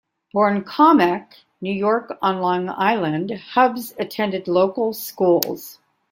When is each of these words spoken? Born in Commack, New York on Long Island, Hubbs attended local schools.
Born 0.33 0.55
in 0.57 0.63
Commack, 0.63 1.33
New 1.61 1.71
York 1.71 2.17
on 2.23 2.41
Long 2.41 2.69
Island, 2.69 3.29
Hubbs 3.53 3.93
attended 3.99 4.47
local 4.47 4.93
schools. 4.93 5.77